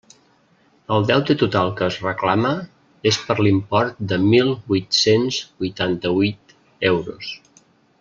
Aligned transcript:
El 0.95 1.03
deute 1.09 1.35
total 1.41 1.69
que 1.81 1.85
es 1.89 1.97
reclama 2.05 2.55
és 3.11 3.21
per 3.29 3.37
l'import 3.43 4.03
de 4.15 4.21
mil 4.33 4.53
huit-cents 4.57 5.41
huitanta-huit 5.65 6.61
euros. 6.95 7.35